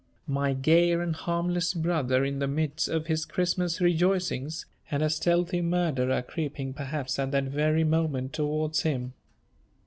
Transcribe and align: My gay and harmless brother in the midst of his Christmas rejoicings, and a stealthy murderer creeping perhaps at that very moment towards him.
My 0.25 0.53
gay 0.53 0.93
and 0.93 1.15
harmless 1.15 1.75
brother 1.75 2.25
in 2.25 2.39
the 2.39 2.47
midst 2.47 2.87
of 2.89 3.05
his 3.05 3.23
Christmas 3.23 3.79
rejoicings, 3.79 4.65
and 4.89 5.03
a 5.03 5.11
stealthy 5.11 5.61
murderer 5.61 6.23
creeping 6.23 6.73
perhaps 6.73 7.19
at 7.19 7.29
that 7.33 7.43
very 7.43 7.83
moment 7.83 8.33
towards 8.33 8.81
him. 8.81 9.13